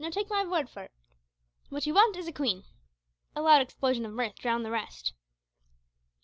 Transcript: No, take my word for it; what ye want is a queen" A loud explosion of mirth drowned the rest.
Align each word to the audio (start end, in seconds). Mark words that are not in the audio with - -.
No, 0.03 0.09
take 0.09 0.31
my 0.31 0.43
word 0.43 0.67
for 0.67 0.81
it; 0.81 0.91
what 1.69 1.85
ye 1.85 1.93
want 1.93 2.15
is 2.17 2.27
a 2.27 2.33
queen" 2.33 2.63
A 3.35 3.41
loud 3.43 3.61
explosion 3.61 4.03
of 4.03 4.11
mirth 4.11 4.33
drowned 4.37 4.65
the 4.65 4.71
rest. 4.71 5.13